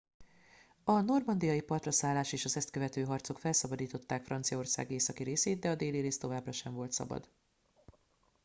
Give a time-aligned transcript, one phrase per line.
[0.83, 5.99] a normandiai partraszállás és az ezt követő harcok felszabadították franciaország északi részét de a déli
[5.99, 7.29] rész továbbra sem volt szabad